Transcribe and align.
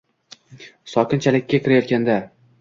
Sokin 0.93 1.21
chakalakka 1.27 1.61
kirayotganda 1.67 2.17